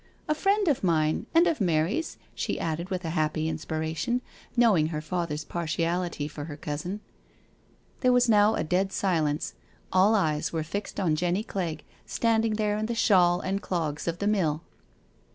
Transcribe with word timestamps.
"A 0.27 0.33
friend 0.33 0.67
of 0.67 0.83
mine— 0.83 1.27
and 1.35 1.45
of 1.45 1.61
Mary's," 1.61 2.17
she 2.33 2.59
added 2.59 2.89
with 2.89 3.05
a 3.05 3.11
happy 3.11 3.47
inspiration, 3.47 4.21
knowing 4.57 4.87
her 4.87 4.99
father's 4.99 5.43
partiality 5.43 6.27
for 6.27 6.45
her 6.45 6.57
cousin. 6.57 7.01
There 7.99 8.11
was 8.11 8.27
now 8.27 8.55
a 8.55 8.63
dead 8.63 8.91
silence. 8.91 9.53
All 9.93 10.15
eyes 10.15 10.51
were 10.51 10.63
fixed 10.63 10.99
on 10.99 11.15
Jenny 11.15 11.43
Clegg, 11.43 11.83
standing 12.07 12.55
there 12.55 12.79
in 12.79 12.87
the 12.87 12.95
shawl 12.95 13.41
and 13.41 13.61
clogs 13.61 14.07
of 14.07 14.17
the 14.17 14.25
mill. 14.25 14.63